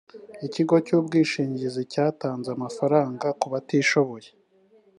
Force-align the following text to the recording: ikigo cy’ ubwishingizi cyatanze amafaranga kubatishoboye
ikigo 0.47 0.75
cy’ 0.85 0.93
ubwishingizi 0.97 1.81
cyatanze 1.91 2.47
amafaranga 2.57 3.27
kubatishoboye 3.39 4.29